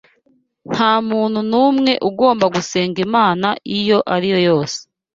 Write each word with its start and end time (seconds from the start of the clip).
nta 0.71 0.91
muntu 1.09 1.39
n’umwe 1.49 1.91
ugomba 2.09 2.45
gusenga 2.55 2.97
imana 3.07 3.47
iyo 3.77 3.99
ari 4.13 4.27
yo 4.33 4.39
yose 4.49 4.77